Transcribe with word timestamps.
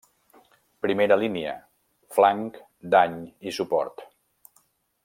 Primera 0.85 1.17
línia, 1.23 1.51
Flanc, 2.17 2.59
Dany 2.97 3.21
i 3.51 3.55
Suport. 3.61 4.07